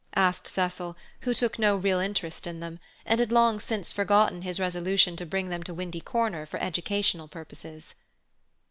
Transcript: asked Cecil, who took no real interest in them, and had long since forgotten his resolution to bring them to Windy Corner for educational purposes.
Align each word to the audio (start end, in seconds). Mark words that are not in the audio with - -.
asked 0.15 0.47
Cecil, 0.47 0.97
who 1.19 1.31
took 1.35 1.59
no 1.59 1.75
real 1.75 1.99
interest 1.99 2.47
in 2.47 2.59
them, 2.59 2.79
and 3.05 3.19
had 3.19 3.31
long 3.31 3.59
since 3.59 3.93
forgotten 3.93 4.41
his 4.41 4.59
resolution 4.59 5.15
to 5.15 5.27
bring 5.27 5.49
them 5.49 5.61
to 5.61 5.75
Windy 5.75 6.01
Corner 6.01 6.47
for 6.47 6.59
educational 6.59 7.27
purposes. 7.27 7.93